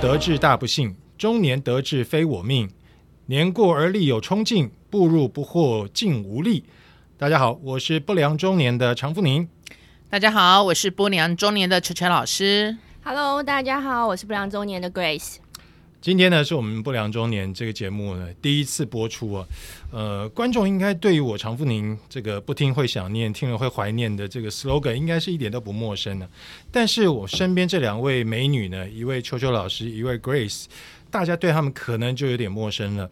[0.00, 2.70] 得志大不幸，中年得志非我命。
[3.26, 6.64] 年过而立有冲劲，步入不惑尽无力。
[7.16, 9.48] 大家好，我是不良中年的常富宁。
[10.08, 12.78] 大家好，我是不良中年的陈陈老师。
[13.02, 15.38] Hello，大家好，我是不良中年的 Grace。
[16.00, 19.46] 今天呢，是我们不良中年这个节目呢第一次播出啊。
[19.90, 26.30] 呃，观众应该对于我常富宁这个不听会想念，听了会怀念的这个 slogan，应该是一点都不陌生的。
[26.70, 30.66] 但是我身边这两位美女呢，一位秋秋老师，一位 Grace，
[31.10, 33.10] 大家对他们可能就有点陌生了。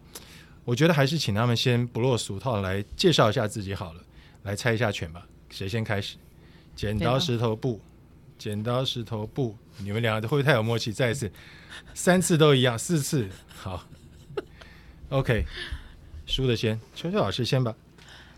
[0.63, 4.01] 我觉得还是请他们先不落俗套来介绍一下自己好了，
[4.43, 6.15] 来猜一下拳吧，谁先开始？
[6.73, 7.81] 剪刀石头布，
[8.37, 10.93] 剪刀石头布，你们两个会不会太有默契？
[10.93, 11.29] 再一次，
[11.93, 13.83] 三次都一样，四次好。
[15.09, 15.45] OK，
[16.25, 17.73] 输的先，秋秋老师先吧。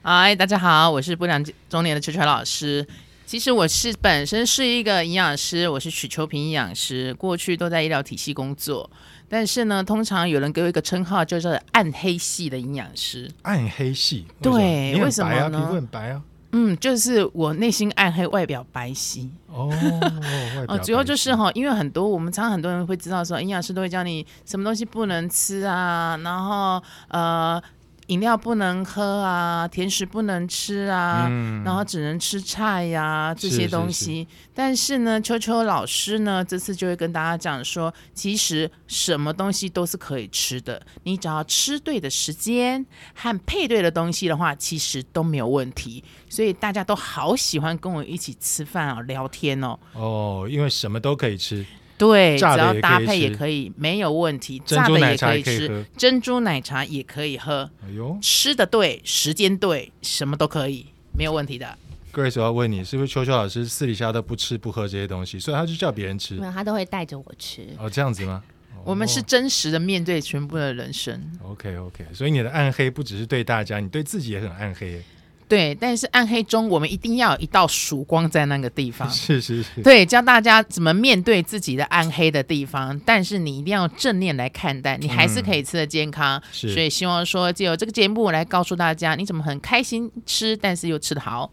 [0.02, 2.86] 嗨，大家好，我是不良中年的陈陈老师。
[3.26, 8.90] 其实我是本身是一个营养师，我是许秋平营养师，过去都在医疗体系工作。
[9.28, 13.30] 但是呢，通常有人给我一个称号，叫做暗黑系的营养师。
[13.44, 14.52] 暗黑系，对
[14.96, 15.60] 为为什么呢？
[15.60, 16.24] 皮肤很白啊。
[16.52, 19.30] 嗯，就是我内心暗黑，外表白皙。
[19.48, 19.70] 哦，
[20.68, 27.62] 哦，主要就是哈，因为很多我们常常很多人会知道说，营养师都会教你什么东西不能吃啊，然后呃，
[28.10, 34.28] 饮料不能喝啊，甜食不能吃啊，嗯然后只能吃菜呀、这些是是是东西。
[34.54, 46.04] 但是呢，秋秋老师呢，这次就会跟大家讲说，其实什么东西都是可以吃的，你只要吃对的时间和配对的东西的话，其实都没有问题。
[46.30, 49.80] 所以大家都好喜欢跟我一起吃饭啊，聊天哦。
[49.94, 51.66] 哦，因为什么都可以吃，
[52.00, 54.60] 对，只要搭配也可以，没有问题。
[54.66, 61.78] 炸的也可以吃珍珠奶茶也可以喝，哎呦吃的对，时间对，什么都可以，没有问题的。
[62.14, 66.46] ，Grace，我要问你，是不是秋秋老师私底下都不吃不喝这些东西，所以他就叫别人吃没？
[66.46, 67.68] 有，他都会带着我吃。
[67.78, 68.42] 哦，这样子吗？
[68.86, 75.02] 我们是真实的面对全部的人生，OK OK，所以你的暗黑不只是对大家，你对自己也很暗黑。
[75.50, 75.76] 对。
[75.76, 79.10] 但是暗黑中，我们一定要有一道曙光在那个地方。
[79.10, 86.42] 是是是，对，教大家怎么面对自己的暗黑的地方，但是你一定要正念来看待，你还是可以吃的健康。
[86.54, 91.52] 是所以希望说，借由这个节目来告诉大家，你怎么很开心吃，但是又吃得好。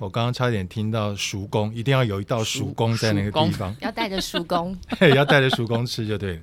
[0.00, 4.74] 我刚刚差点听到熟公，一定要有一道熟公在那个地方，要带着熟公，
[5.14, 6.42] 要带着熟 公吃就对了。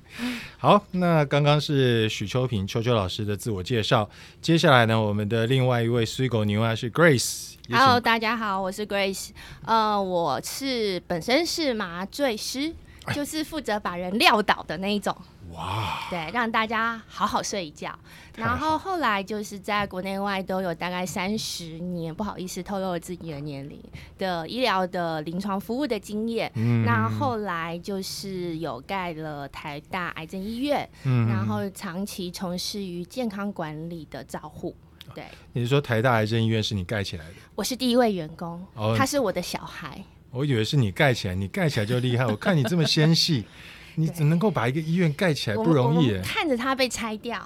[0.58, 4.08] 好，那刚刚是许秋平秋秋老师的自我介绍，
[4.40, 7.54] 接下来呢，我们的另外一位水狗牛啊是 Grace。
[7.68, 9.30] Hello，大家好，我是 Grace。
[9.64, 12.72] 呃，我是本身是麻醉师，
[13.12, 15.16] 就是负责把人撂倒的那一种。
[15.52, 17.96] 哇，对，让大家好好睡一觉。
[18.36, 23.82] 然后后来就是在国内外都有大概三十年，不好意思透露了自己的年龄
[24.18, 26.50] 的医疗的临床服务的经验。
[26.54, 34.76] 嗯那后来就是有盖了台大癌症医院，嗯然后长期从事于健康管理的照护。
[35.14, 37.34] 对，你是说台大癌症医院是你盖起来的？
[37.54, 40.00] 我是第一位员工，哦他是我的小孩。
[40.30, 42.26] 我以为是你盖起来，你盖起来就厉害。
[42.26, 43.46] 我看你这么纤细，
[43.98, 46.16] 你只能够把一个医院盖起来不容易。
[46.22, 47.36] 看着它被拆掉，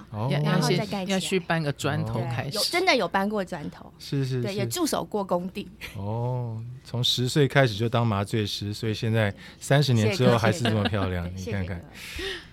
[0.44, 2.58] 然后再盖起来要去搬个砖头哦开始。
[2.70, 5.66] 真的有搬过砖头，是是对，也，驻守过工地。
[5.96, 11.82] 哦，从十岁开始就当麻醉师，所以现在三十年之后还是这么漂亮，你看看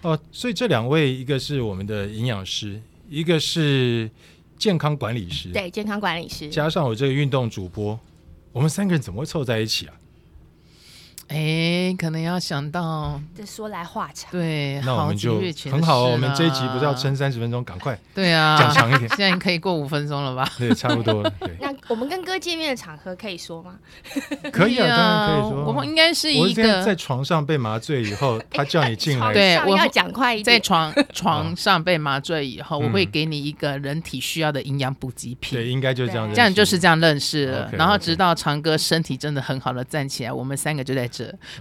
[0.02, 0.18] 哦。
[0.32, 4.10] 所以这两位，一个是我们的营养师，一个是
[4.58, 6.48] 健康管理师，对，健康管理师。
[6.48, 8.00] 加上我这个运动主播，
[8.54, 9.94] 我们三个人怎么会凑在一起啊？
[11.30, 15.40] 哎，可能要想到这说来话长，对，那我们就
[15.72, 19.08] 很好哦，我们这一集不是要撑三十分钟，赶快 对啊，讲长一点。
[19.16, 20.52] 现在可以过五分钟了吧？
[20.58, 23.76] 对，差不多了，对，那我们跟哥见面的场合可以说吗？
[24.52, 25.66] 可以啊，当然可以说。
[25.66, 30.46] 我们应该是一我是在在床上被麻醉以后，他叫你进来，对我要讲快一点。
[30.46, 36.28] 在床床上被麻醉以后，嗯我会给你一个人体需要的营养补给品对，应该就这样。
[36.34, 41.08] 这样就是这样认识了然后直到长哥身体真的很好的站起来，我们三个就在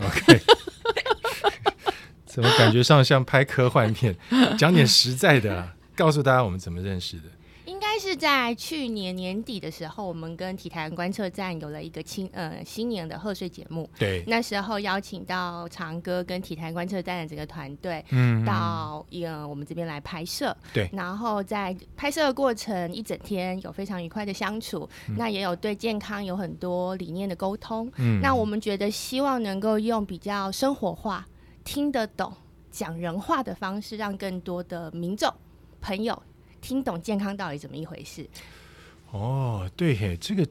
[0.00, 0.40] OK。
[2.26, 4.14] 怎么感觉上像拍科幻片？
[4.56, 7.24] 讲点实在的，告诉大家我们怎么认识的。
[7.88, 13.88] 应该是在去年年底的时候，我们跟体坛观测站有了一个新呃新年的贺岁节目。
[13.98, 20.86] 对，那时候邀请到长哥跟体坛观测站的整个团队嗯，到呃我们这边来拍摄，对。
[20.92, 24.86] 然后在拍摄的过程一整天有非常愉快的相处，
[25.16, 27.90] 那也有对健康有很多理念的沟通。
[27.96, 28.20] 嗯。
[28.20, 31.26] 那我们觉得希望能够用比较生活化、
[31.64, 32.30] 听得懂、
[32.70, 35.32] 讲人话的方式，让更多的民众
[35.80, 36.22] 朋友
[36.60, 38.26] 听懂健康到底怎么一回事。
[39.10, 40.46] 哦，对嘿，这个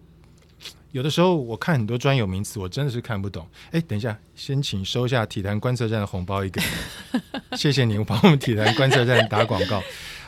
[0.91, 3.47] 有的时候我看很多专有名词，我真的是看不懂。
[3.71, 6.61] 哎，等一下，先请收下体坛观测站的红包一个，
[7.55, 9.83] 谢谢你帮我们体坛观测站打广告。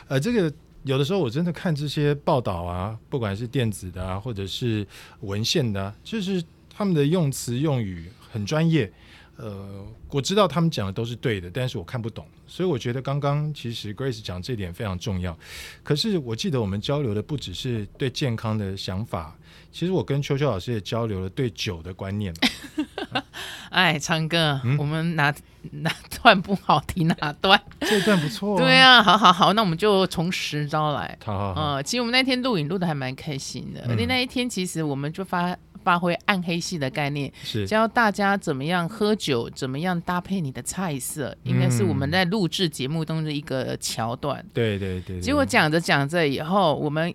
[0.06, 0.52] 呃，这个
[0.84, 4.86] 有的时候我真的看这些报道啊，不管是电子的啊，或者是
[5.20, 6.42] 文献的、啊，就是
[6.72, 8.90] 他们的用词用语很专业。
[9.40, 15.36] 呃，我知道他们讲的都是对的，但是我看不懂，所以我觉得刚刚其实 Grace 讲这点非常重要。
[15.82, 19.36] 可是我记得我们交流的不只是对健康的想法，
[19.72, 22.34] 其实我跟秋秋老师也交流了对酒的观念。
[23.70, 25.32] 哎，昌哥，嗯我们哪
[25.70, 27.60] 哪 段不好提哪段？
[27.80, 31.16] 这段不错、对，啊，好好好，那我们就从实招来。
[31.24, 35.56] 好好好，呃，其实我们那天录影录的还蛮开心的，嗯而且那一天其实我们就发
[35.90, 44.40] 发挥暗黑系的概念，是教大家怎么样喝酒，怎么样搭配你的菜色，应该是我们在录制节目中的一个桥段。
[44.54, 47.12] 对对对对结果讲着讲着以后，我们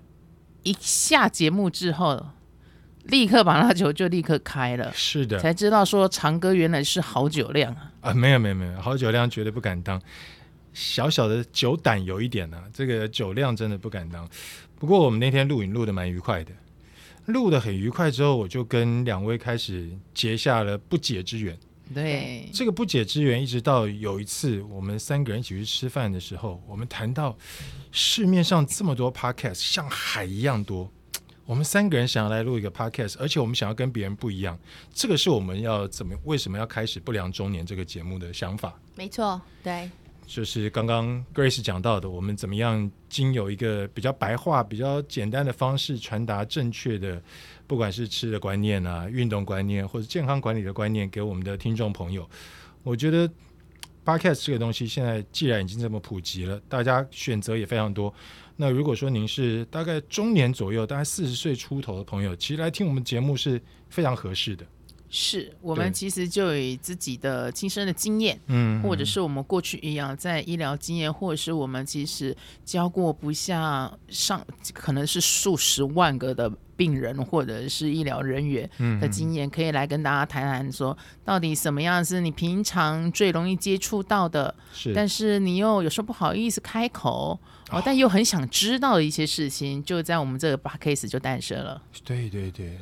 [0.63, 2.21] 一下节目之后，
[3.05, 7.93] 立刻把那酒就立刻开了，是的才知道说长哥原来是好酒量啊。
[8.01, 10.01] 啊，没有没有没有，好酒量绝对不敢当，
[10.73, 14.27] 小小的酒胆有一点呢、这个酒量真的不敢当。
[14.77, 16.51] 不过我们那天录影录的蛮愉快的，
[17.25, 21.57] 录的很愉快之后，我就跟两位开始结下了不解之缘。
[21.93, 27.37] 对，这个不解之缘，一直到有一次我们三个人一起去吃饭的时候，我们谈到
[27.91, 30.91] 市面上这么多 podcast，像海一样多。
[31.45, 34.57] 我们三个人想要来录一个 podcast，而且我们想要跟别人不一样，
[34.91, 38.73] 这个是我们要怎么为什么要开始不良中年这个节目的想法。
[38.95, 39.87] 没错，对，
[40.25, 47.21] 就是刚刚 Grace 讲到的，我们怎么样经由一个比较白话、比较简单的方式传达正确的，
[47.67, 52.27] 不管是吃的观念啊、运动观念或者健康管理的观念给我们的听众朋友。
[52.83, 53.29] 我觉得
[54.03, 58.13] Podcast 这个东西现在既然已经这么普及了，大家选择也非常多。
[58.57, 64.65] 那如果说您是大概中年左右，大概四十岁出头的朋友，其实来听我们节目是非常合适的。
[65.17, 72.35] 是我们其实就以自己的亲身的经验，嗯或者是我们过去一样在医疗经验，或者是我们其实
[72.65, 87.39] 教过不下上可能是数十万个的病人或者是医疗人员嗯的经验，可以来跟大家谈谈说，到底什么样是你平常最容易接触到的，是，但是你又有时候不好意思开口，
[87.71, 91.81] 哦，但又很想知道的一些事情，就在我们这个 p case 就诞生了。
[92.03, 92.77] 对对对，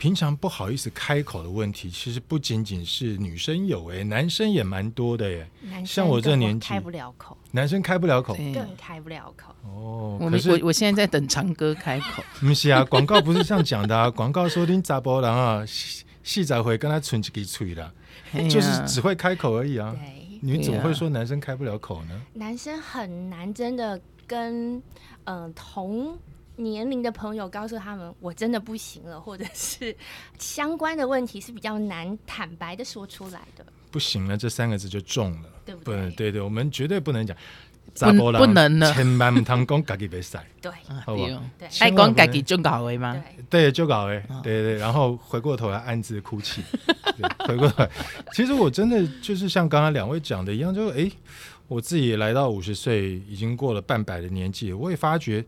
[0.00, 5.46] 平常不好意思开口的问题，其实不仅仅是女生有哎、男生也蛮多的耶。
[5.60, 9.54] 男像我这年纪开不了口，男生开不了口更开不了口。
[9.62, 17.92] 哦，我们可是我我现在在等长哥开口， 不是啊，广告不是这样讲的啊， 广告说听杂波人啊，细细仔会跟他存几个嘴的，
[18.48, 19.94] 就是只会开口而已啊。
[20.00, 22.18] 对，你们怎么会说男生开不了口呢？
[22.32, 24.76] 男生很难真的跟
[25.24, 26.16] 嗯、呃同
[26.60, 29.96] 年龄的朋友告诉他们我真的不行了，或者是
[30.38, 35.48] 相关的问题是比较难坦白的说出来的，不行了，这三个字就中了。
[35.64, 36.10] 不对不对？
[36.10, 37.36] 对对，我们绝对不能讲。
[37.92, 40.06] 不不能了千万不通讲家己。
[40.60, 43.20] 对啊好不对哦对爱千万不能讲家 己就搞为吗？
[43.48, 46.62] 对，对，就搞哎、哦对对，然后回过头来暗自哭泣。
[47.18, 47.90] 对回过头来，
[48.32, 51.10] 其实我真的就是像刚刚两位讲的一样，就哎，
[51.66, 55.44] 我自己来到五十岁，已经过了半百的年纪，我也发觉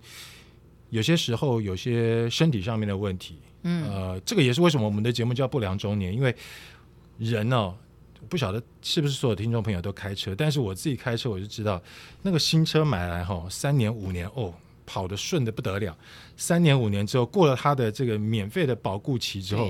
[0.93, 6.35] 有些时候有些身体上面的问题，嗯，呃，这个也是为什么我们的节目叫不良中年，因为
[7.19, 7.75] 人哦。
[8.29, 11.83] 不晓得是不是所有听众朋友都开车，但是我自己开车我就知道，
[12.23, 14.55] 那个新车买来哈，三年五年哦，
[14.87, 15.95] 跑得顺的不得了。
[16.37, 19.65] 三年五年之后，过了它的这个免费的保固期之后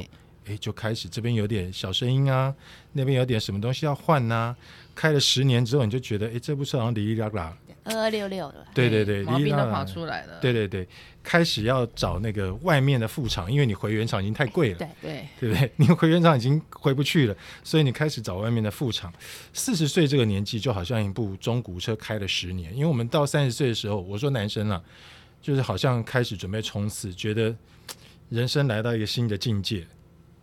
[0.44, 2.54] 对，哎，就开始这边有点小声音啊，
[2.92, 4.54] 那边有点什么东西要换呐、
[4.94, 7.56] 开了十年之后，你就觉得，哎，这部车好像哩哩啦啦。
[7.84, 10.38] 二二六六了，对对对，毛病都跑出来了。
[10.40, 10.86] 对对对，
[11.22, 14.78] 开始要找那个外面的副厂，因为你回原厂已经太贵了。
[14.78, 15.70] 对对，对不对？
[15.76, 19.12] 你回原厂已经回不去了，所以你开始找外面的副厂。
[19.52, 22.72] 四十岁这个年纪，就好像一部中古车开了十年。
[22.72, 24.80] 因为我们到三十岁的时候，我说男生啊，
[25.40, 27.54] 就是好像开始准备冲刺，觉得
[28.28, 29.84] 人生来到一个新的境界。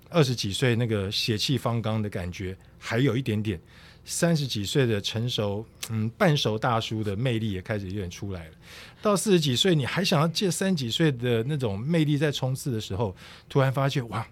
[0.09, 3.59] 二十几岁那个血气方刚的感觉还有一点点，
[4.05, 8.53] 三十几岁的成熟，嗯，半熟大叔的魅力也开始有点出来了。
[9.01, 13.15] 到四十几岁，你还想要借三十几岁的那种魅力在冲刺的时候，
[13.47, 14.27] 突然发现哇，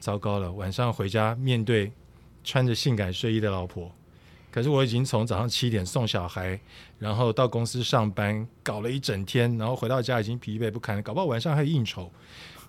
[0.00, 0.50] 糟糕了！
[0.50, 1.92] 晚上回家面对
[2.42, 3.94] 穿着性感睡衣的老婆，
[4.50, 6.58] 可是我已经从早上七点送小孩，
[6.98, 12.10] 然后到公司上班，搞了一整天，然后回到家已经疲惫不堪了，搞不好晚上还有应酬。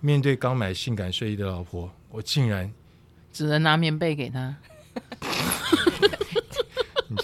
[0.00, 2.72] 面对刚买性感睡衣的老婆，我竟然，
[3.32, 4.54] 只能拿棉被给他。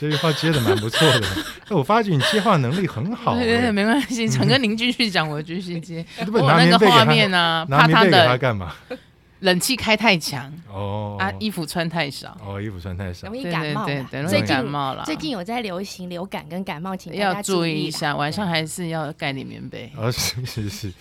[0.07, 1.26] 你这句话接的蛮不错的。
[1.69, 6.04] 哎，我发觉你接话能力很好、对对没关系， 陈哥您继续讲，我继续接。
[6.33, 8.75] 我那个画面呢，拿怕他棉被给他的干嘛？
[9.40, 13.35] 冷气开太强哦啊，衣服穿太少，哦，衣服穿太少容。
[13.35, 15.02] 易感冒啦对对，容易最近感冒了。
[15.07, 19.90] 最近有在流行流感跟感冒，请大要家注意一下，晚上还是要盖点棉被。
[19.97, 20.92] 啊，是是是，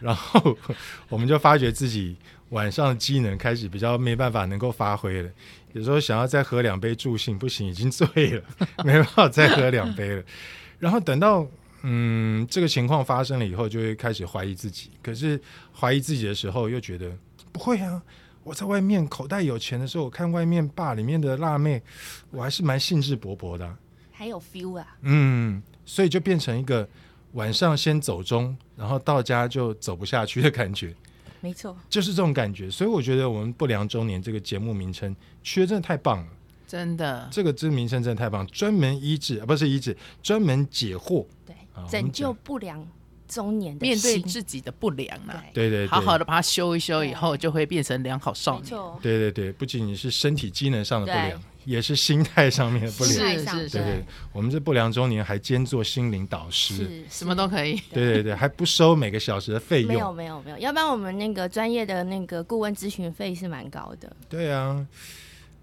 [0.00, 0.56] 然后
[1.08, 2.16] 我们就发觉自己
[2.50, 5.30] 晚上的机能开始比较没办法能够发挥了。
[5.72, 8.42] 有时候想要再喝两杯助兴，不行，已经醉了，
[8.84, 10.22] 没办法再喝两杯了。
[10.78, 11.46] 然后等到
[11.82, 14.90] 嗯这个情况发生了以后，就会开始怀疑自己。
[15.02, 15.40] 可是
[15.72, 17.10] 怀疑自己的时候，又觉得
[17.52, 18.02] 不会啊。
[18.42, 21.82] 我在外面口袋有钱的时候，我看外面坝里面的辣妹，
[22.30, 23.76] 我还是蛮兴致勃勃的啊、
[24.12, 26.88] 还有 feel 啊，嗯，所以就变成一个
[27.32, 30.94] 晚上先走中，然后到家就走不下去的感觉，
[31.46, 32.68] 没错，就是这种感觉。
[32.68, 36.26] 所以我觉得我们不良周年这个节目名称取的真的太棒了，
[36.66, 41.24] 真的，这个这名称真的太棒，专门医治啊，不是医治，专门解惑。
[41.46, 42.84] 对啊，拯救不良
[43.28, 48.70] 中年的面对自己的不良啊，对，对好好的把它修一修，以后就会变成良好少年。
[49.02, 53.14] 对对对，不仅仅是身体机能上的不良，也是心态上面的不良。
[53.14, 56.76] 是是是对对，我们这不良中年还兼做心灵导师。
[56.76, 57.80] 是什么都可以。
[57.92, 60.14] 对对对，还不收每个小时的费用没有用。
[60.14, 64.14] 没有没有，要不然我们那个专业的那个顾问咨询费是蛮高的。
[64.28, 64.86] 对啊，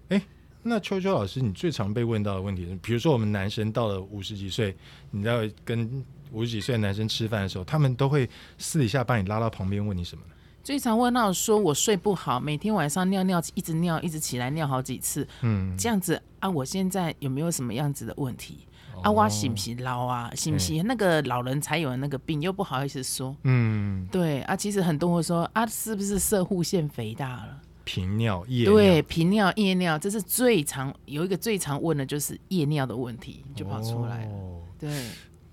[0.08, 0.22] 哎，
[0.62, 4.76] 那秋秋老师，你最常被问到的问题是，比如说我们男生到了五十几岁，
[5.10, 6.04] 你要跟
[6.34, 10.32] 五十几岁的男生吃饭的时候，他们都会私底下把你拉到旁边问你什么呢？
[10.62, 18.66] 最常问到说我睡不好，每天晚上尿尿一直尿，一直起来尿好几次，嗯，这样子啊，我现在有没有什么样子的问题？
[19.02, 20.30] 啊，哦我是不是老啊？
[20.34, 23.36] 是不是那个老人才有的那个病，又不好意思说？
[23.42, 27.60] 嗯，对啊，其实很多人会说啊，是不是射护腺肥大了？
[27.84, 34.32] 频尿、夜对，尿频尿、夜尿，这是最常有一个最常问的就是夜尿的问题，就跑出来了。
[34.32, 34.90] 哦对，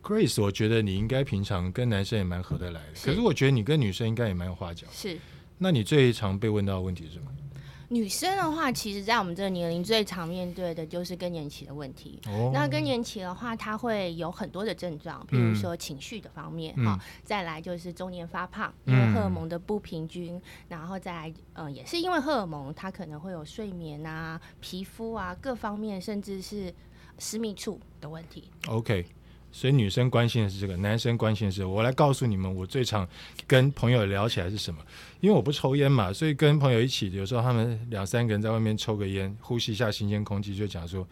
[0.03, 4.89] Grace，我觉得你应该平常跟男生也蛮合得来的，可是我觉得你跟女生应该也蛮有话讲。
[4.91, 5.17] 是
[5.57, 7.25] 那你最常被问到的问题是什么？
[7.89, 12.17] 女生的话，其实在我们这个年龄最常面对的就是更年期的问题。
[12.25, 26.73] 哦那更年期的话，它会有很多的症状，比如说情绪的方面，嗯哈、再来就是中年发胖，因为嗯荷尔蒙的不平均，然后再来，呃，也是因为荷尔蒙，它可能会有睡眠啊、皮肤啊各方面，甚至是
[27.19, 28.45] 私密处的问题。
[28.67, 29.05] OK，
[29.51, 33.07] 所以女生关心的是这个，男生关心的是我来告诉你们，我最常
[33.45, 34.79] 跟朋友聊起来是什么？
[35.19, 41.05] 因为我不抽烟嘛，所以跟朋友一起，有时候他们两三个人在外面抽个烟，呼吸一下新鲜空气，就讲说，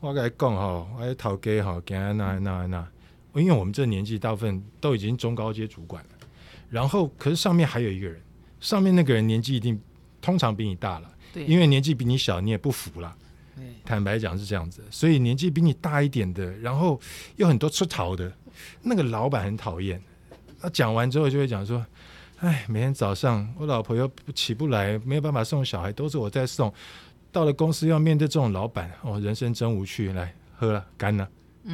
[0.00, 2.86] 我跟你讲哈，我讨给哈，给他那那那，
[3.34, 6.10] 因为我们这年纪大部分都已经中高阶主管了，
[6.68, 8.20] 然后可是上面还有一个人，
[8.60, 9.80] 上面那个人年纪一定
[10.20, 13.16] 通常比你大了，对，因为年纪比你小，你也不服啦。
[13.56, 17.00] 对坦白讲是这样子，所以年纪比你大一点的，然后
[17.36, 18.30] 又很多出逃的，
[18.82, 20.00] 那个老板很讨厌。
[20.60, 21.84] 他讲完之后就会讲说
[22.40, 26.72] ：“哎，每天早上我老婆又起不来，没有办法送小孩，都是我在送。
[27.32, 30.12] 到了公司要面对这种老板，哦，人生真无趣。
[30.12, 31.28] 来喝了，干了，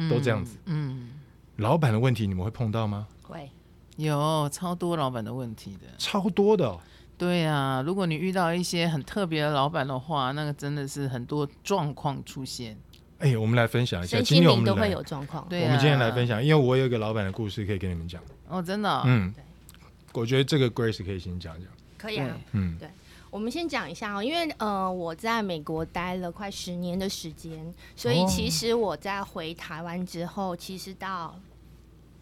[0.09, 0.57] 都这样子。
[0.65, 1.11] 嗯，
[1.57, 3.07] 老板的问题你们会碰到吗？
[3.21, 3.49] 会，
[3.95, 5.87] 有超多老板的问题的。
[5.97, 6.79] 超多的、哦。
[7.23, 12.77] 对啊，如果你遇到一些很特别的老板的话，那个真的是很多状况出现。
[13.19, 15.47] 哎，我们来分享一下，身今天我们来心灵都会，有状况。
[15.49, 18.21] 对啊，我们今天来分享，因为我有一个老板的故事可以跟你们讲。
[18.49, 19.43] 哦，真的哦、嗯对，
[20.21, 21.63] 我觉得这个 Grace 可以先讲讲。
[21.63, 22.37] 对可以啊。
[22.51, 22.89] 嗯对
[23.29, 31.39] 我们先讲一下哦，因为呃我在美国待了快十年的时间，所以哦其实我在回台湾之后，其实到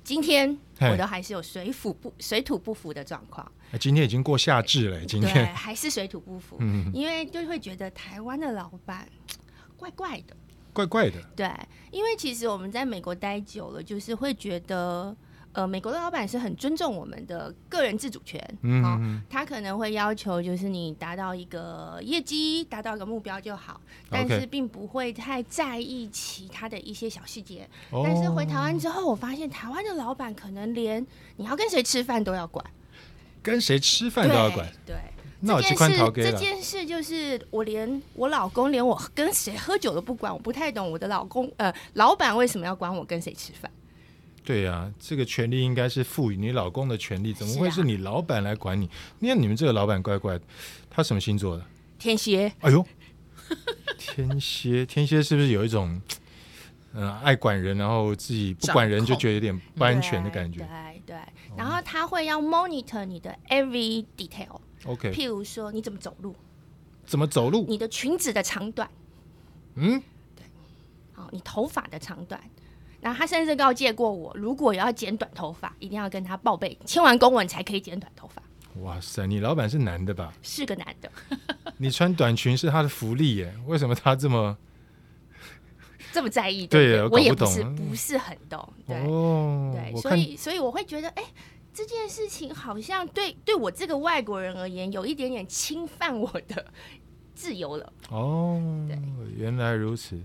[0.05, 5.53] 今天我都还是有水土不水土不服的状况，哎今天已经过夏至了，今对，天。
[5.53, 9.07] 还是水土不服，嗯，因为就会觉得台湾的老板
[9.77, 10.35] 怪怪的，
[10.73, 11.21] 怪怪的。
[11.35, 11.49] 对，
[11.91, 15.15] 因为其实我们在美国待久了，就是会觉得。
[15.53, 27.67] 呃，美国的老板是很尊重我们的个人自主权，嗯他可能会要求就是你达到一个业绩，达到一个目标就好，但是并不会太在意其他的一些小细节。
[27.89, 32.65] 哦但是回台湾之后，我发现台湾的老板可能连你要跟谁吃饭都要管，
[33.41, 34.95] 跟谁吃饭都要管，对。
[35.43, 36.37] 那我去宽逃，给这。
[36.37, 43.71] 件事就是我连我老公连我跟谁喝酒都不管，我不太懂我的老公呃老板为什么要管我跟谁吃饭。
[44.43, 48.89] 对呀、这个权利应该是赋予你老公的权利，怎么会是你老板来管你？
[49.19, 50.43] 你看你们这个老板怪怪的，
[50.89, 51.65] 他什么星座的？
[51.97, 52.85] 天蝎哎呦，
[53.97, 56.01] 天蝎， 天蝎是不是有一种
[56.93, 60.90] 嗯、呃爱管人，然后自己不管人就觉得有点不安全的感觉对对，
[61.57, 66.35] 然后他会要 monitor 你的 every detail，？OK，譬如说你怎么走路，
[67.05, 67.65] 怎么走路？
[67.67, 68.89] 你的裙子的长短，
[69.75, 70.01] 嗯，
[71.15, 72.41] 哦，你头发的长短。
[73.01, 78.43] 然后他甚至告诫过我，如果要剪短头发，一定要跟他报备，签完公文才可以剪短头发。
[78.81, 80.31] 哇塞，你老板是男的吧？
[80.43, 81.11] 是个男的，
[81.77, 84.55] 你穿短裙是他的福利耶，为什么他这么
[86.11, 86.67] 这么在意？
[86.67, 89.71] 对不我也不懂不是不是很懂，对、哦？
[89.73, 91.23] 对，所以所以我会觉得，哎，
[91.73, 96.65] 这件事情好像对对我这个外国人而言，有一点点侵犯我的
[97.33, 97.93] 自由了。
[98.09, 98.97] 哦对，
[99.35, 100.21] 原来如此。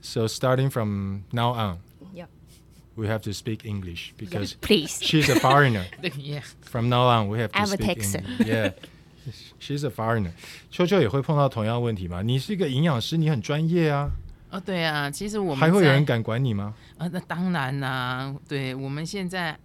[0.00, 1.78] So starting from now on,
[2.14, 2.26] Yeah.
[2.94, 5.86] we have to speak English because Please，she's a foreigner.
[6.16, 6.42] yeah.
[6.62, 8.24] From now on, we have to I'm a speak Texan.
[8.24, 8.46] English.
[8.46, 8.72] Yeah,
[9.58, 10.30] she's a foreigner.
[10.70, 12.22] 秋秋也会碰到同样问题吗？
[12.22, 14.12] 你是一个营养师，你很专业啊，
[14.50, 16.74] 哦对啊，其实我们还会有人敢管你吗？
[16.98, 19.58] 啊，那当然啦、对我们现在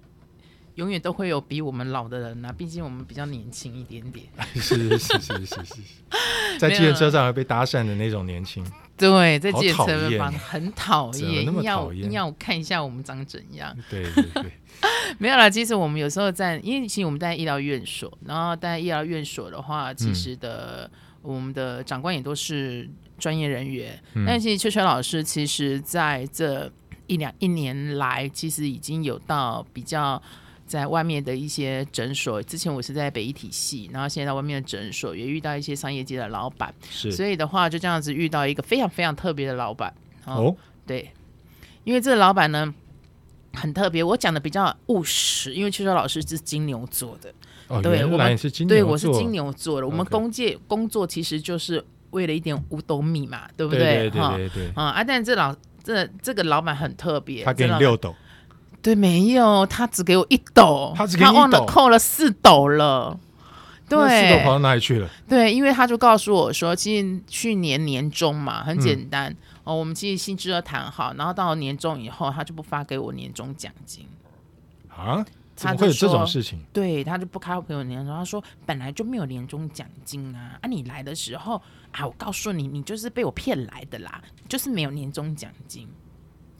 [0.76, 4.26] 永远都会有比我们老的人呐、毕竟我们比较年轻一点点。
[4.56, 5.76] 是是是是是是，
[6.60, 8.66] 在计程车上还被搭讪的那种年轻。
[8.98, 13.76] 对，在好计程车上很讨厌，要要看一下我们长怎样。
[13.90, 14.52] 对 对对，
[15.18, 20.90] 没有啦，其实我们有时候在，因为其实我们在医疗院所，然后在医疗院所的话，其实的、
[21.22, 22.88] 我们的长官也都是
[23.22, 23.98] 专业人员。
[24.16, 24.26] 嗯。
[24.26, 26.70] 但其实秋秋老师，其实在这
[27.08, 30.22] 一两一年来，其实已经有到比较。
[30.72, 37.12] 在外面的一些诊所，之前我是在北医体系，然后现在在外面的诊所也遇到一些商业界的老板，是。
[37.12, 39.94] 所以的话就这样子遇到一个非常非常特别的老板。
[40.24, 40.56] 哦，
[40.88, 41.12] 对，
[41.84, 42.74] 因为这个老板呢
[43.52, 47.34] 很特别，我讲的比较务实，因为秋秋老师是金牛座的，
[47.68, 55.04] 哦，对我们对座，我是金牛座的，我们工界工作其实就是为了一点五斗米嘛，对不对对哈对对对，啊啊！
[55.04, 58.16] 但这老这这个老板很特别，他给六斗，
[58.82, 63.20] 对，没有，他只给我一斗，他只给你一忘了扣了四斗了。
[63.90, 65.10] 对四斗跑到哪里去了？
[65.28, 74.06] 对，因为他就告诉我说，其实去年年终嘛，很嗯简单、哦，我们其实薪资都谈好，然后到年终以后，他就不发给我年终奖金。
[74.90, 75.26] 啊？
[75.56, 76.60] 怎他会有这种说事情？
[76.74, 81.62] 对，他就不开朋友年终，他说本来就没有年终奖金啊，啊，你来的时候
[81.92, 85.88] 啊，我告诉你，你就是被我骗来的啦，就是没有年终奖金。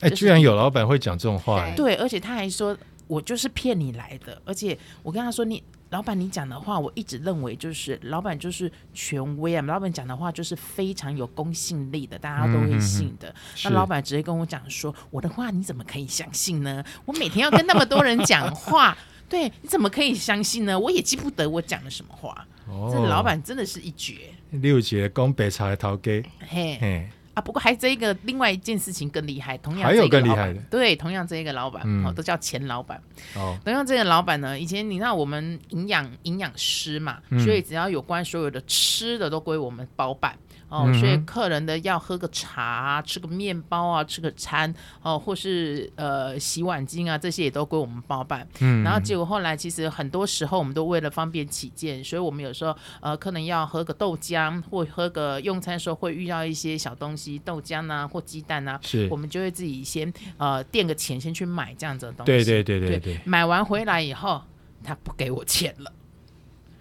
[0.00, 2.76] 哎，居然有老板会讲这种话，哎对，而且他还说
[3.06, 5.62] 我就是骗你来的，而且我跟他说你。
[5.92, 13.32] 老板，你讲的话，我一直认为就是老板就是权威啊，老板讲的话就是非常有公信力的，大家都会信的。
[13.54, 16.82] 是那老板直接跟我讲说，我的话你怎么可以相信呢？
[17.04, 18.96] 我每天要跟那么多人讲话，
[19.28, 20.78] 对，你怎么可以相信呢？
[20.78, 22.46] 我也记不得我讲了什么话。
[22.66, 24.14] 哦这老板真的是一绝，
[24.50, 27.42] 六节攻北茶的头给，嘿嘿，啊！
[27.42, 33.00] 不过还这一个另外一件事情更厉害，同样还有这个老板更厉害的对，同样这一个老板、嗯哦，都叫钱老板。
[33.34, 40.36] 哦，同样这个老板呢，以前你知道我们营养营养师嘛，嗯所以只要有关所有的吃的都归我们包办。
[40.68, 48.48] 哦，嗯所以客人的要喝个茶啊，吃个面包啊，吃个餐哦，或是呃洗碗巾啊，这些也都归我们包办。
[48.60, 62.32] 嗯，然后结果后来其实很多时候我们都为了方便起见，所以我们有时候呃可能要喝个豆浆，或喝个用餐的时候会遇到一些小东西，豆浆啊或鸡蛋啊，是我，们就会自己先呃垫个钱先去买这样子的东西。
[62.32, 64.42] 对对对对对，买完回来以后，
[64.82, 65.92] 他不给我钱了。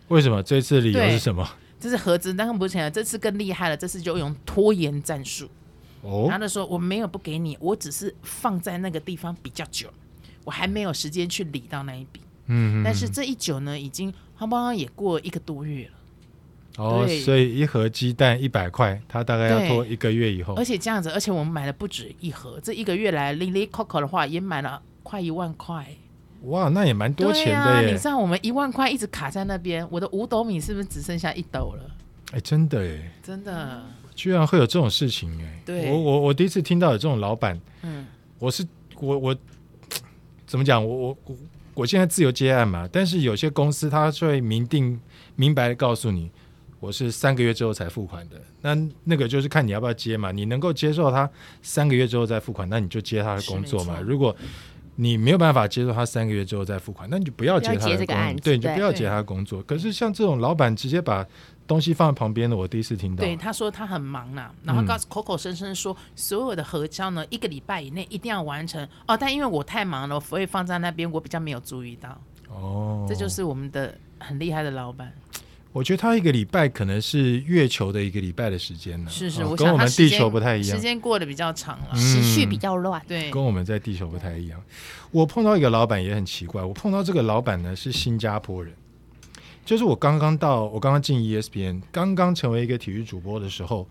[0.08, 1.47] 为什么这次理由是什么？
[1.80, 2.91] 这是合资，但是不是钱了。
[2.91, 5.49] 这次更厉害了，这次就用拖延战术。
[6.01, 9.88] 哦他，就说我没有不给你，我只是放在那个地方比较久，
[10.43, 12.21] 我还没有时间去理到那一笔。
[12.47, 15.93] 嗯，但是这一久呢，已经他帮他也过了一个多月了。
[16.78, 20.54] 哦，所以一盒鸡蛋一百块，他大概要拖一个月以后。
[20.56, 25.86] 而，且这样子，而且我们买了不止一盒，这一个月来零零 Coco 的话，也买了快一万块。
[26.44, 27.92] 哇，那也蛮多钱啊，的耶。
[27.92, 31.84] 你知，道我们一万块一直卡在那边，我的五斗米是不是只剩下一斗了？
[32.32, 33.84] 哎，真的哎，真的，
[34.16, 35.92] 居然会有这种事情哎，对。
[35.92, 38.08] 我我我第一次听到有这种老板，嗯，
[38.40, 38.66] 我是
[39.00, 39.36] 我我
[40.48, 40.84] 怎么讲？
[40.84, 41.36] 我我我
[41.74, 45.00] 我现在自由接案嘛，但是有些公司他就会明定
[45.36, 46.32] 明白的告诉你，
[46.82, 48.36] 我是三个月之后才付款的。
[48.62, 51.30] 那那个就是看你要不要接嘛，你能够接受他
[51.62, 54.00] 三个月之后再付款，那你就接他的工作嘛。
[54.02, 54.36] 如果
[54.96, 59.62] 你没有办法接受他三个月之后再付款，那你就不要接这个案子对，你就不要接他的工作。
[59.63, 61.26] 可是像这种老板直接把
[61.65, 63.24] 东西放在旁边的，我第一次听到。
[63.24, 69.15] 对，他说他很忙啦，然后嗯告诉口口声声说所有的核销呢，一个礼拜以内一定要完成哦。
[69.15, 72.22] 但因为我太忙了，所以放在那边，我比较没有注意到。
[72.50, 75.12] 哦，这就是我们的很厉害的老板。
[75.74, 80.82] 我觉得他一个礼拜可能是月球的一个礼拜的时间呢，是是，跟我们地球不太一样时。
[80.82, 81.88] 间过得比较长了。
[81.94, 83.02] 嗯时序比较乱。
[83.08, 84.62] 对，跟我们在地球不太一样。
[85.12, 88.74] 我碰到一个老板也很奇怪，我碰到这个老板呢是新加坡人，
[89.66, 93.88] 就是我刚刚到，我刚刚进 E ESPN，刚刚成为一个体育主播的时候，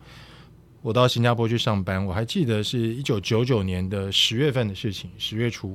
[0.83, 5.75] 我到新加坡去上班，我还记得是一九九九年的十月份的事情，十月初。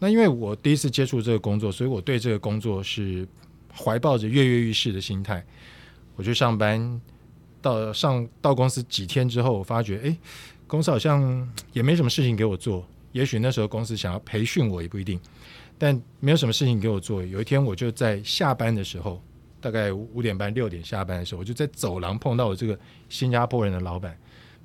[0.00, 3.26] 那因为我第一次接触这个工作，所以我对这个工作是
[3.78, 5.44] 怀抱着跃跃欲试的心态。
[6.16, 7.00] 我去上班，
[7.62, 10.16] 到上到公司几天之后，我发觉，哎，
[10.66, 12.84] 公司好像也没什么事情给我做。
[13.12, 15.18] 也许那时候公司想要培训我，也不一定。
[15.78, 17.24] 但没有什么事情给我做。
[17.24, 19.22] 有一天，我就在下班的时候，
[19.60, 22.76] 大概五点半、六点下班的时候，我就在走廊碰到我这个
[23.08, 24.18] 新加坡人的老板。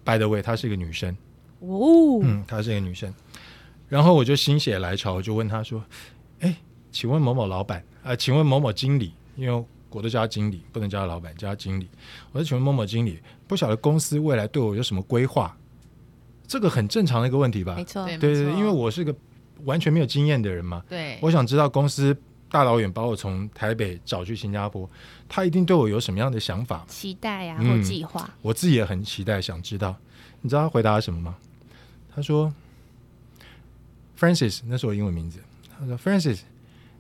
[0.04, 1.16] By the way，她是一个女生。
[1.60, 3.14] 哦，嗯，她是一个女生。
[3.88, 5.84] 然后我就心血来潮，我就问她说
[6.42, 6.58] ：“哎，
[6.92, 8.16] 请问某某老板啊？
[8.16, 9.14] 请问某某经理？
[9.36, 11.90] 因为我都叫他经理，不能叫他老板，叫他经理。
[12.32, 15.56] 我说，请问某某经理，不晓得公司未来对我有什么规划？
[16.46, 17.76] 这个很正常的一个问题吧？
[17.76, 19.16] 没错，对对对，因为我是个
[19.64, 20.84] 完全没有经验的人嘛。
[20.90, 22.16] 对，我想知道公司
[22.50, 24.88] 大老远把我从台北找去新加坡，
[25.28, 26.86] 他一定对我有什么样的想法？
[26.88, 28.30] 期待呀、嗯或计划。
[28.42, 29.96] 我自己也很期待，想知道。
[30.42, 31.36] 你知道他回答什么吗？
[32.14, 32.54] 他说
[34.20, 35.40] ：“Francis，那是我英文名字。”
[35.80, 36.42] 他说：“Francis，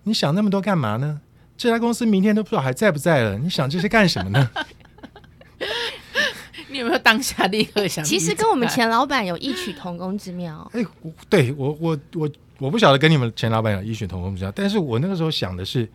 [0.03, 1.21] 你想那么多干嘛呢？
[1.55, 4.49] 这家公司明天都不知道还在不在了，你想这些干什么呢
[6.69, 8.03] 你有没有当下立刻想？
[8.03, 10.69] 其实跟我们前老板有异曲同工之妙？”。
[10.73, 15.87] 哎，我对我我我我不晓得跟你们前老板有异曲同工之妙，但是我那个时候想的是，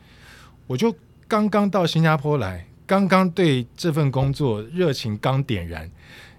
[0.69, 0.95] 我就
[1.27, 5.91] 刚刚到新加坡来，刚刚对这份工作热情刚点燃，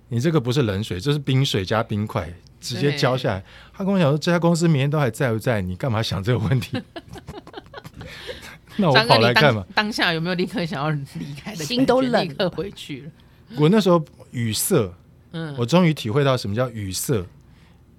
[0.08, 3.44] 你这个不是冷水，这是冰水加冰块，直接交下来。
[3.74, 5.62] 他跟我讲说，这家公司明天都还在不在？
[5.62, 6.82] 你干嘛想这个问题？
[8.78, 9.86] 那我跑来干嘛当？
[9.86, 11.64] 当下有没有立刻想要离开的？
[11.64, 13.12] 心都冷立刻回去了。
[13.58, 14.94] 我那时候语塞，
[15.32, 17.26] 嗯，我终于体会到什么叫语塞，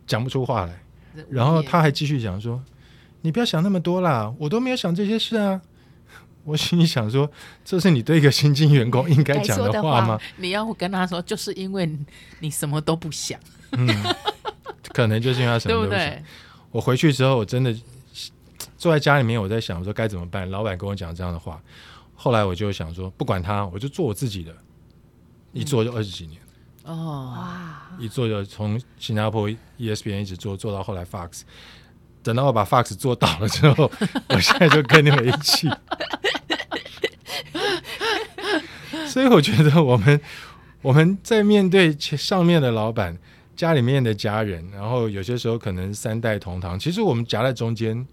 [0.07, 0.81] 讲不出话来。
[1.29, 2.63] 然后他还继续讲说
[3.23, 5.61] ：“你不要想那么多啦，我都没有想这些事啊。
[6.45, 7.31] ”我心里想说
[7.65, 11.91] ：“这是你对一个新进员工应该讲的话话吗？”你要跟他说，就是因为
[12.39, 13.39] 你什么都不想，
[13.73, 13.89] 嗯，
[14.93, 15.99] 可能就是因为他什么都不想。
[15.99, 16.23] 对？
[16.71, 17.75] 我回去之后，我真的
[18.79, 20.49] 坐在家里面，我在想，我说该怎么办？
[20.51, 21.61] 老板跟我讲这样的话，
[22.15, 24.55] 后来我就想说，不管他，我就做我自己的，
[25.53, 26.41] 一做就二十几年，
[26.85, 31.43] 哦，哇，一做就从新加坡 ESPN 一直做做到后来 Fox。
[32.23, 33.91] 等到我把 Fox 做倒了之后，
[34.29, 35.69] 我现在就跟你们一起。
[39.09, 40.21] 所以我觉得我们
[40.83, 43.17] 我们在面对前上面的老板、
[43.61, 48.07] 家里面的家人，然后有些时候可能三代同堂，其实我们夹在中间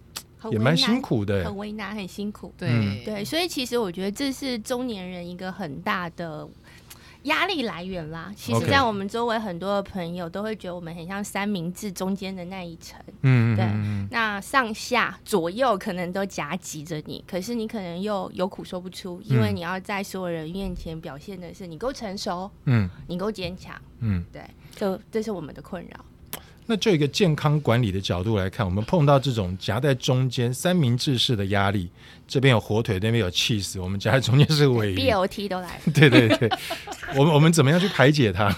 [0.51, 1.45] 也蛮辛苦的。
[1.45, 2.53] 很为难，很辛苦。
[2.57, 6.45] 对、嗯对，所以其实我觉得这是中年人一个很大的
[7.23, 8.29] 压力来源啦。
[8.35, 23.73] 其实，在我们周围很多的朋友都会觉得我们很像三明治中间的那一层，嗯，嗯对那上下左右可能都夹挤着你，可是你可能又有苦说不出，因为嗯你要在所有人面前表现的是你够成熟，嗯你够坚强。
[23.99, 24.43] 嗯，对，
[24.77, 26.05] 这这是我们的困扰。
[26.69, 31.89] 那就一个健康管理的角度来看，我们碰到这种夹在中间三明治式的压力，
[32.27, 34.95] 这边有火腿，那边有 cheese，我们夹在中间是尾鱼。
[34.97, 35.81] BLT 都来了。
[35.95, 36.51] 对对对，
[37.15, 38.53] 我们我们怎么样去排解它？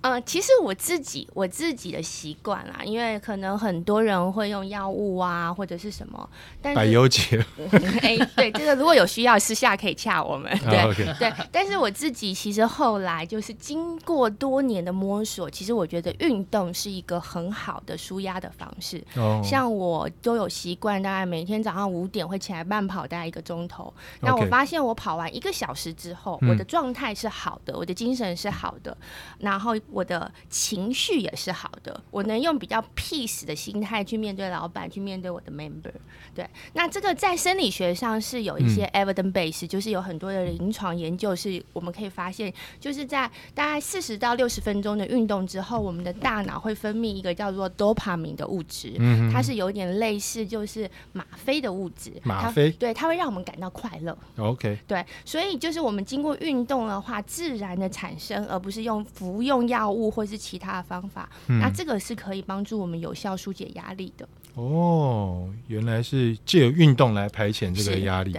[0.00, 6.30] 呃，其实我自己我自己的习惯啦，因为可能很多人会用药物啊，或者是什么，
[6.62, 7.44] 但百是忧解。
[8.02, 10.56] 哎、对，这个如果有需要，私下可以洽我们。
[10.60, 19.02] 对、对，但是我自己其实后来就是经过多年的摸索，其实我觉得运动是一个很好的舒压的方式。
[19.16, 23.92] 哦，像我都有习惯，大概每天早上五点会起来慢跑，大概一个钟头。
[24.20, 28.96] 那我发现我跑完一个小时之后，嗯我的状态是好的，我的精神是好的，
[29.40, 35.92] 然后我的情绪也是好的，我能用比较 peace 的心态去面对老板，去面对我的 member。
[36.34, 38.98] 对，那这个在生理学上是有一些嗯。
[38.98, 52.70] evidence base，、就是有很多的临床研究是我们可以发现，就是在大概四十到六十分钟的运动之后，我们的大脑会分泌一个叫做 dopamine 的物质，嗯它是有点类似就是吗啡的物质，吗啡？
[52.72, 54.16] 对，它会让我们感到快乐。
[54.38, 61.28] OK，对，所以就是我们经过运动的话，自然的产生，而不是用服用药物或是其他的方法。
[61.48, 64.26] 嗯那这个是可以帮助我们有效疏解压力的。
[64.54, 68.36] 哦，原来是借由运动来排遣这个压力。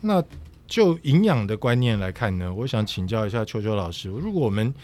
[0.00, 0.22] 那
[0.66, 4.74] 就营养的观念来看呢，我想请教一下秋秋老师，如果我们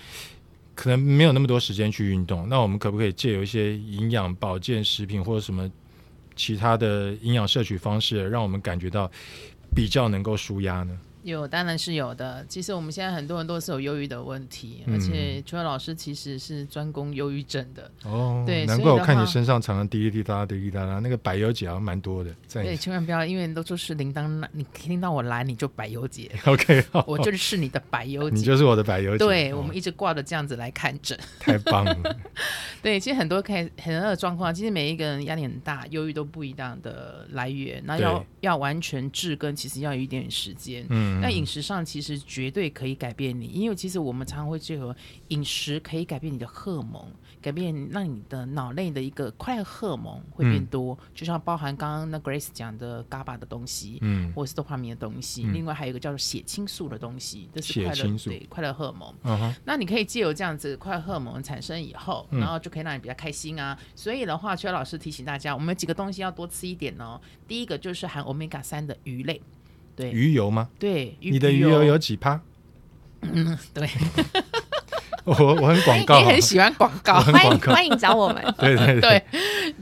[0.74, 5.68] 可能没有那么多时间去运动，那我们可不可以借由一些营养保健食品或者什么
[6.37, 9.11] 其他的营养摄取方式，让我们感觉到
[9.74, 10.96] 比较能够舒压呢？
[11.30, 12.44] 有，当然是有的。
[12.48, 17.90] 其实我们现在很多人都是有忧郁的问题，嗯而且邱老师其实是专攻忧郁症的。
[18.04, 28.36] 哦，对难怪我看你身上常常滴滴滴答答滴滴答答，那个百忧解好像蛮多的，在对，千万不要，因为都就是铃铛，你听到我来你就百忧解， OK，好，我就是你的百忧解。
[28.36, 31.18] 你就是我的百忧解，对，哦我们一直挂着这样子来看诊。
[31.40, 32.16] 太棒了，
[32.82, 40.86] 对，其实很多可以很多的状况，其实每一个人压力很大，忧郁都不一样的来源，那要要完全治根，其实要有一点时间。
[40.88, 44.94] 嗯，那饮食上其实绝对可以改变你，因为其实我们常常会结合
[45.28, 47.04] 饮食可以改变你的荷尔蒙，
[47.40, 54.33] 改变让你的脑内的一个快乐荷尔蒙会变多，就像包含刚刚那 Grace 讲的 GABA 的东西，嗯。
[54.35, 55.54] 或者是多巴胺的东西，嗯。
[55.54, 59.14] 另外还有一个叫做血清素的东西，这是快乐对快乐荷尔蒙。
[59.22, 62.40] 嗯哼，那你可以借由这样子快乐荷尔蒙产生以后，嗯。
[62.40, 63.78] 然后就可以让你比较开心啊。
[63.94, 67.20] 所以的话，邱老师提醒大家，我们有几个东西要多吃一点哦。
[67.46, 69.40] 第一个就是含 omega 三的鱼类，
[69.98, 70.68] 对鱼油吗？
[70.78, 72.40] 对，你的鱼油有几趴？
[73.22, 73.88] 嗯对，
[75.26, 77.20] 我我很广告啊，你很喜欢广告。
[77.20, 78.37] 欢迎欢迎找我们。
[78.58, 79.22] 对对对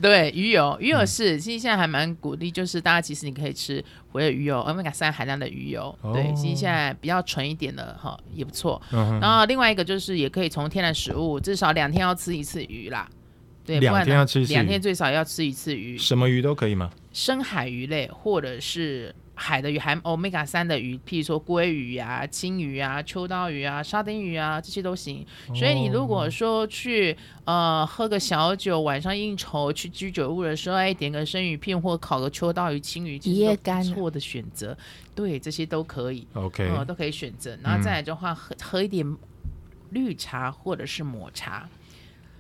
[0.00, 8.81] 对，鱼油，鱼油是，其实现在还蛮鼓励，就是大家其实你可以吃活跃鱼油，omega 三含量的鱼油，对，哦其实现在比较纯一点的哈也不错。
[8.90, 13.07] 然后另外一个就是也可以从天然食物，至少两天要吃一次鱼啦。
[13.66, 16.90] 对，两天要吃一次鱼两天最少要吃一次鱼，什么鱼都可以吗？
[17.12, 25.25] 深海鱼类或者是海的鱼，含 omega 三的鱼，譬如说鲑鱼啊、青鱼啊、秋刀鱼啊、沙丁鱼啊，这些都行。
[25.55, 34.77] 所以你如果说去呃喝个小酒，晚上应酬去居酒屋的时候，哎，点个生鱼片或烤个秋刀鱼、青鱼，都一夜干啊不错的选择。
[35.14, 37.57] 对，这些都可以，OK，呃，都可以选择。
[37.62, 39.16] 然后再来的话，喝喝一点
[39.90, 41.68] 绿茶或者是抹茶。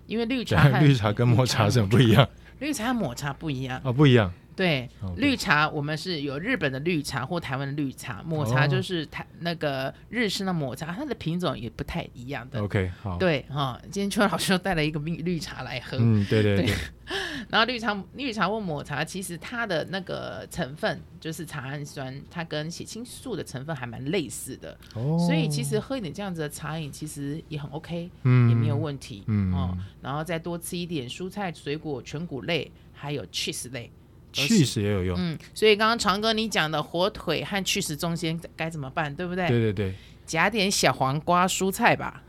[0.06, 2.28] 因为绿茶 绿茶跟抹茶是很不一样
[2.60, 4.32] 绿茶和抹茶不一样，哦，不一样。
[4.56, 12.62] 对绿茶我们是有日本的绿茶或台湾的绿茶，抹茶哦就是台那个日式的抹茶，它的品种也不太一样的。
[12.62, 16.74] OK，好，对哈、今天邱老师又带了一个绿绿茶来喝，嗯，对对对，
[17.50, 29.22] 然后绿茶绿茶或抹茶，其实它的那个成分就是茶氨酸，它跟血清素的成分还蛮类似的，哦，所以其实喝一点这样子的茶饮，其实也很 OK，、嗯也没有问题。
[29.26, 33.92] 嗯哦，然后再多吃一点蔬菜、水果、全谷类，还有 cheese 类。
[34.36, 39.48] 都是 cheese 也有用，嗯，所以刚刚长哥你讲的火腿和去死中间该怎么办，对不对？
[39.48, 39.94] 对对对，
[40.26, 42.22] 加点小黄瓜蔬菜吧，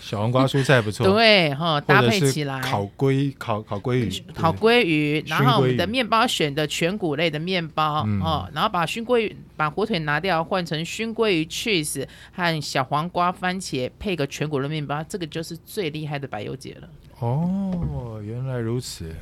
[0.00, 2.60] 小黄瓜蔬菜不错， 对哈，搭配起来。
[2.60, 8.20] 烤鲑烤烤鲑鱼，烤鲑鱼，然后我们的面包选的全谷类的面包、嗯。
[8.20, 16.88] 哦，然后把熏鲑鱼、把火腿拿掉，换成熏鲑鱼 cheese 和小黄瓜、番茄，配个全谷的面包，这个就是最厉害的白油姐了。
[17.20, 19.14] 哦，原来如此，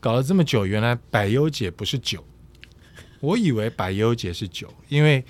[0.00, 2.24] 搞了这么久，原来百忧解不是酒，
[3.20, 5.24] 我以为百忧解是酒，因为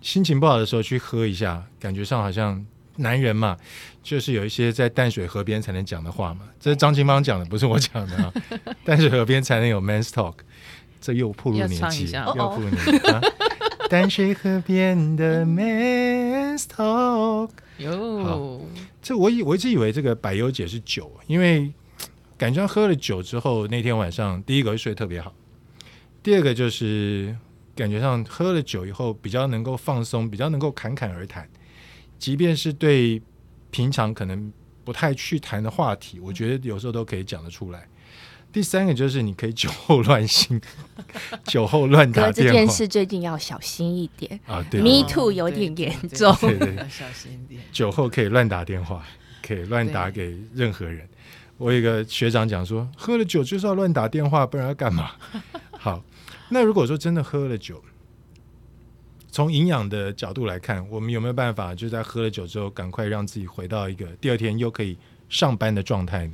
[0.00, 2.64] 心情不好的时候去喝一下，感觉上好像
[2.96, 3.56] 男人嘛，
[4.02, 6.40] 就是有一些在淡水河边才能讲的话嘛。
[6.58, 8.32] 这是张金芳讲的，不是我讲的啊。
[8.84, 10.34] 淡水河边才能有 man's talk，
[11.00, 13.20] 这又暴露年纪，又暴露年纪啊。
[13.88, 17.50] 淡水河边的 man's talk。
[17.78, 18.60] 哟，
[19.10, 21.72] 这我以我一直以为这个百忧解是酒，因为
[22.38, 25.34] 感觉喝了酒之后，那天晚上第一个会睡特别好，
[26.22, 27.36] 第二个就是
[27.74, 31.50] 感觉上喝了酒以后比较能够放松，比较能够侃侃而谈，
[32.20, 33.20] 即便是对
[33.72, 34.52] 平常可能
[34.84, 37.88] 不太去谈的话题，我觉得有时候都可以讲得出来。
[38.52, 40.60] 第三个就是你可以酒后乱性，
[41.46, 44.40] 酒后乱打哥这电话件事最近要小心一点。
[44.46, 47.62] 啊，对 Me 哦 too 有点严对重对对要小心一点。
[47.72, 49.04] 酒后可以乱打电话，
[49.42, 51.08] 可以乱打给任何人。
[51.58, 55.12] 我有一个学长讲说，喝了酒就是要乱打电话，不然要干嘛？
[55.72, 56.02] 好，
[56.48, 57.82] 那如果说真的喝了酒，
[59.30, 66.32] 从营养的角度来看，我们有没有办法就在喝了酒之后，赶快让自己回到一个第二天又可以上班的状态呢？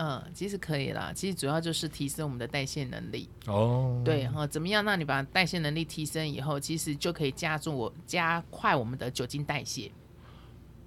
[0.00, 3.28] 嗯，其实可以啦，其实主要就是提升我们的代谢能力。
[3.46, 9.90] 哦，对哈、怎么样让你把代谢能力提升以后，其实就可以加重我加快我们的酒精代谢。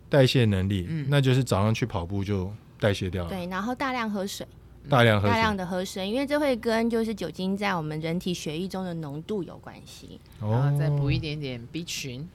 [0.09, 4.47] 代谢能力，嗯那就是早上去跑步就代谢掉了，对，然后大量喝水，
[4.89, 5.55] 大量喝大量。
[5.55, 10.19] 的喝水，因为这会跟就是酒精在我们人体血液中的浓度有关系。
[10.39, 12.27] 然后再补一哦，点点 B 群，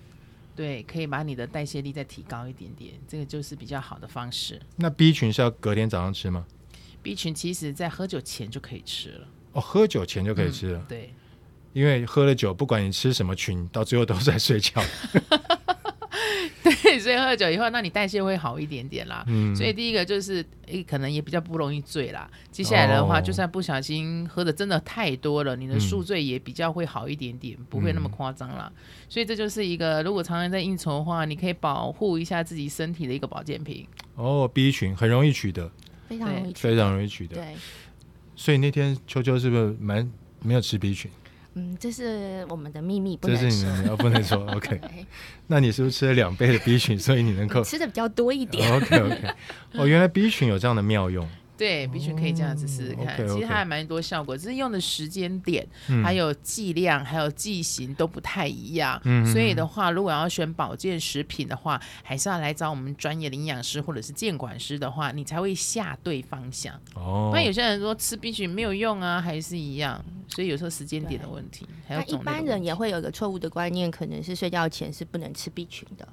[0.54, 4.60] 对，可以把你的代谢力再提高一点点，这个就是比较好的方式。
[4.76, 6.46] 那 B 群是要隔天早上吃吗？
[7.06, 10.84] B 群其实在喝酒前就可以吃了，哦，喝酒前就可以吃了。
[10.88, 11.14] 对，
[11.72, 14.82] 因为喝了酒，不管你吃什么群，到最后都在睡觉。
[16.64, 19.22] 对，所以喝了酒以后，那你代谢会好一点点啦。
[19.28, 22.28] 嗯，所以第一个就是，诶，可能也比较不容易醉啦。
[22.50, 28.72] 接下来的话，哦就算不小心喝的真的太多了，你的嗯宿醉也比较会好一点点，不会那么夸张啦。
[29.08, 33.86] 所以这就是一个，如果常常在应酬的话，你可以保护一下自己身体的一个保健品。
[34.16, 35.70] 哦，B 群很容易取得，
[36.08, 37.36] 非常容易取非常容易取得。
[37.36, 37.54] 对，
[38.34, 40.10] 所以那天秋秋是不是蛮
[40.42, 41.10] 没有吃 B 群？
[41.54, 43.50] 嗯，这是我们的秘密，不这能说。
[43.50, 44.78] 是你们要不能说 OK？
[45.48, 48.70] 那你是不是吃了两倍的 B 群，所以你能够 吃的比较多一点。
[48.76, 49.34] OK OK？
[49.72, 51.26] 哦，原来 B 群有这样的妙用。
[51.56, 53.16] 对，必须可以这样子试试看。
[53.28, 59.00] 其实它还蛮多效果，只是用的时间点、嗯还有剂量、还有剂型都不太一样。
[59.04, 66.74] 嗯所以的话，如果要选保健食品的话，还是要来找我们专业的营养师或者是监管师的话，你才会下对方向。
[66.94, 70.04] 哦不然有些人说吃 B 群没有用啊，还是一样。
[70.28, 76.06] 所以有时候时间点的问题，还有那一般人也会有一个错误的观念，可能是睡觉前是不能吃 B 群的。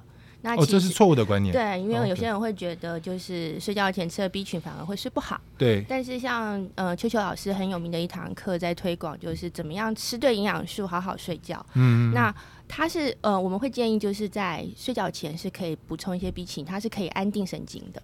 [0.44, 1.50] 那哦，其实这是错误的观念。
[1.54, 5.40] 对，因为有些人会觉得，就是睡觉前吃了 B 群反而会睡不好。
[5.56, 11.64] 对，但是像呃秋秋老师很有名的一堂课在推广，就是怎么样吃对营养素，好好睡觉。
[11.72, 12.34] 嗯，那
[12.68, 18.02] 他是呃我们会建议就是在睡觉前是可以补充一些 B 群，它是可以安定神经的。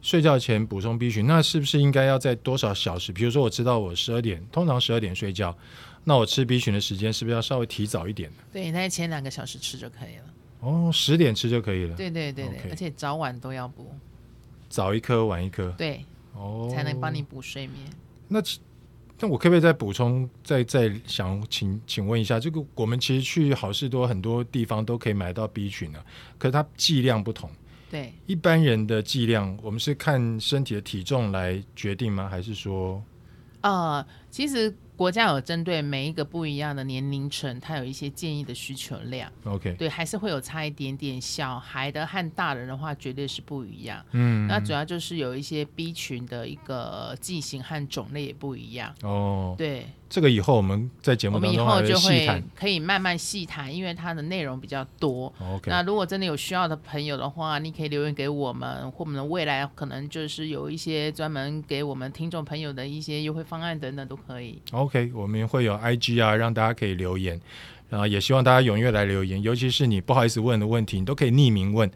[0.00, 3.10] 睡觉前补充 B 群，那是不是应该要在多少小时？
[3.10, 5.56] 比如说，我知道我十二点，通常十二点睡觉，
[6.04, 8.30] 那我吃 B 群的时间是不是要稍微提早一点？
[8.52, 10.24] 对，那前两个小时吃就可以了。
[10.60, 13.92] 哦，十点吃就可以了，对对对对而且早晚都要补，
[14.68, 17.84] 早一颗，晚一颗，对，哦，才能帮你补睡眠。
[18.28, 18.58] 那其
[19.18, 26.04] 那我可不可以再补充，再再想请请问一下，这个我们其实去好事多很多地方都可以买到 B 群的，
[26.38, 27.48] 可是它剂量不同。
[27.88, 32.28] 对，一般人的剂量，我们是看身体的体重来决定吗？
[32.28, 33.00] 还是说，
[33.60, 41.20] 呃，其实国家有针对每一个不一样的年龄层，它有一些建议的需求量，OK，对，还是会有差一点点。
[41.20, 44.04] 小孩的和大人的话，绝对是不一样。
[44.12, 48.94] 嗯，那主要就是有一些 B 群的一个剂型和种类也不一样。
[49.02, 52.42] 哦，对，这个以后我们在节我们以目当中还后就会。
[52.54, 55.32] 可以慢慢细谈，因为它的内容比较多。
[55.66, 64.60] 那如果真的有需要的朋友的话，你可以留言给我们，或我们的未来可能就是有一些专门给我们听众朋友的一些优惠方案等等都可以。
[64.72, 67.40] OK，我们会有 IG 啊，让大家可以留言，
[67.88, 71.90] 然后也希望大家踊跃来留言，尤其是你不好意思问的问题，你都可以匿名问。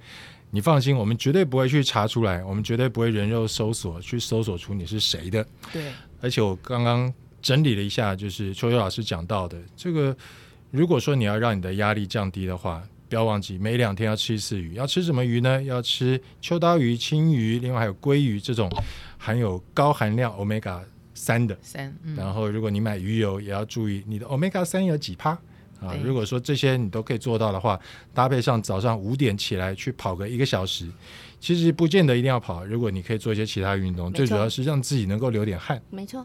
[0.53, 5.46] 你放心，我们绝对不会去查出来，我们绝对不会人肉搜索去搜索出你是谁的。
[5.73, 10.16] 对，而且我刚刚整理了一下，就是秋秋老师讲到的这个，
[10.70, 14.74] 如果说你要让你的压力降低的话，不要忘记每两天要吃一次鱼。
[14.74, 15.62] 要吃什么鱼呢？
[15.64, 18.70] 要吃秋刀鱼、青鱼，另外还有鲑鱼这种
[19.18, 20.81] 含有高含量 omega
[21.12, 21.59] 三的。
[21.61, 25.31] 三，嗯，然后，如果你买鱼油，也要注意你的 omega 三有几趴
[25.81, 25.96] 啊。
[26.05, 27.79] 如果说这些你都可以做到的话，
[28.14, 30.88] 搭配上早上五点起来去跑个一个小时，
[31.40, 32.64] 其实不见得一定要跑。
[32.64, 36.24] 如果你可以做一些其他运动，最主要是让自己能够流点汗，没错，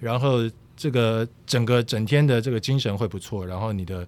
[0.00, 0.38] 然后
[0.76, 4.06] 这个整个整天的这个精神会不错，然后你的。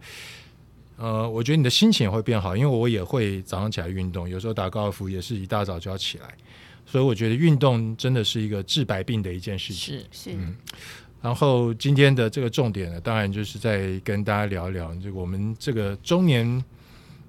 [1.03, 6.35] 呃，我觉得你的心情也会变好，因为我也会早上起来运动，有时候打高尔夫也是一大早就要起来，
[6.85, 9.99] 所以我觉得运动真的是一个治百病的一件事情。
[10.13, 10.55] 是是、嗯
[11.23, 16.63] 然后今天的这个重点呢，当然就是在跟大家聊一聊这个我们这个中年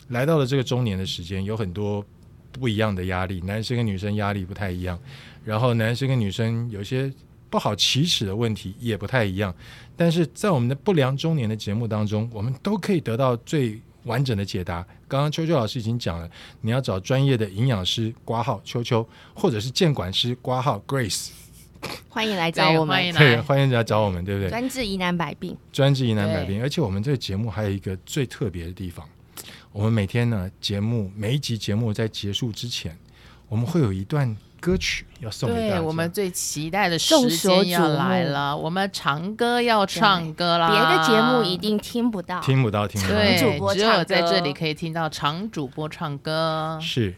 [0.09, 2.05] 来到了这个中年的时间，有很多
[2.51, 4.99] 不一样的压力，男生跟女生压力不太一样，
[5.45, 7.09] 然后男生跟女生有些
[7.51, 9.53] 不好启齿的问题也不太一样，
[9.97, 14.81] 但是在我们的不良中年的节目当中，我们都可以得到最完整的解答。
[15.07, 16.27] 刚刚秋秋老师已经讲了，
[16.61, 21.31] 你要找专业的营养师挂号秋秋，或者是监管师挂号 Grace。
[22.07, 24.49] 欢迎来找我们对欢迎，来，欢迎来找我们，对不对？
[24.49, 25.57] 专治疑难百病。
[25.73, 29.05] 专治疑难百病，而且我们这个节目还有一个最特别的地方，
[29.73, 32.97] 我们每天呢节目每一集节目在结束之前，
[33.49, 35.69] 我们会有一段歌曲要送给大家。
[35.71, 42.39] 对我们最期待的众时间要来了，我们长歌要唱歌啦，别的节目一定听不到。
[42.39, 43.15] 听不到，听不到。
[43.15, 47.13] 对，主播只有在这里可以听到长主播唱歌，是，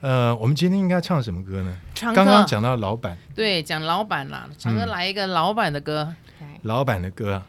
[0.00, 1.74] 呃，我们今天应该唱什么歌呢？
[1.94, 7.34] 唱刚刚讲到老板，对讲老板啦，长哥嗯来一个老板的歌，对老板的歌。
[7.34, 7.42] 啊，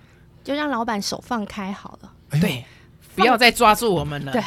[0.43, 2.12] 就让老板手放开好了。
[2.30, 2.63] 哎对，
[3.15, 4.43] 不要再抓住我们了，对，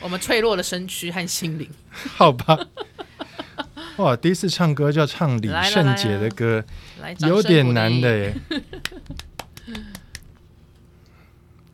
[0.00, 1.68] 我们脆弱的身躯和心灵，
[2.16, 2.58] 好吧。
[3.96, 6.64] 哇，第一次唱歌就要唱李圣杰的歌，
[7.20, 8.34] 有点难的，耶。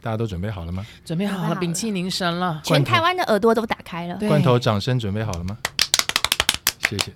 [0.02, 0.86] 大家都准备好了吗？
[1.04, 4.16] 准备好了，准备好了屏气凝神了，全台湾的耳朵都打开了。
[4.16, 5.58] 对 罐头掌声准备好了吗？
[6.88, 7.12] 谢谢。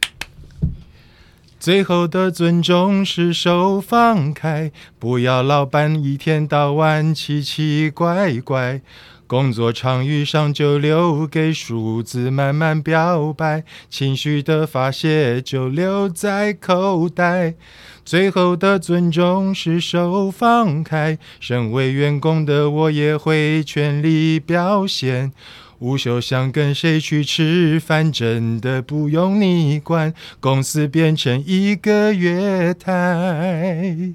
[1.60, 8.80] 最后的尊重是手放开，不要老板一天到晚奇奇怪怪。
[9.30, 17.54] 工作场遇上就留给数字慢慢表白，情绪的发泄就留在口袋。
[18.04, 25.30] 最后的尊重是手放开，身为员工的我也会全力表现。
[25.78, 30.12] 午休想跟谁去吃饭，真的不用你管。
[30.40, 34.10] 公司变成一个月台，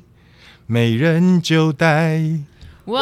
[0.67, 2.21] 没人就带。
[2.87, 3.01] 哇，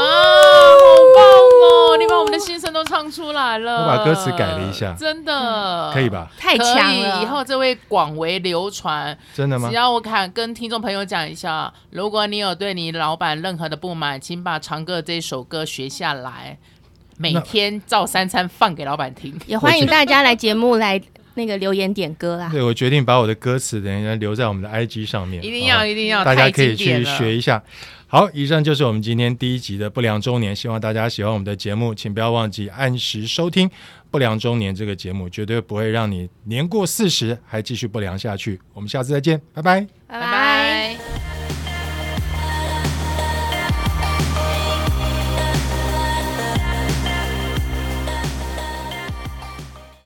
[1.99, 3.81] 你把我们的心声都唱出来了。
[3.83, 6.09] 我把歌词改了一下真的可以？
[6.09, 6.29] 吧？
[6.37, 7.21] 太可以，强了！
[7.21, 9.17] 以后这位广为流传。
[9.33, 9.75] 真的吗只？
[9.75, 16.57] 要我看跟听众朋友讲一下，如果你有对你老板任何的不满，请把长歌这首歌学下来，
[17.17, 19.39] 每天照三餐放给老板听。
[19.45, 21.01] 也欢迎大家来节目来
[21.35, 22.49] 那个留言点歌啦。
[22.51, 27.63] 对，我决定把我的歌词等一下留在我们的 IG 上面，一定要，好一定要，大家可以去学一下。
[28.13, 33.67] 好，以上就是我们今天第一集的不良周年，希望大家喜欢我们的节目，请不要忘记按时收听
[34.11, 38.61] 不良周年这个节目，绝对不会让你年过四十还继续不良下去。
[38.75, 39.81] 我们下次再见，拜拜。
[40.05, 41.32] 拜拜拜。